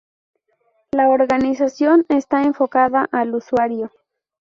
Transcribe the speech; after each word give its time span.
La 0.93 1.09
organización 1.09 2.07
está 2.09 2.41
enfocada 2.41 3.07
al 3.11 3.35
usuario. 3.35 3.91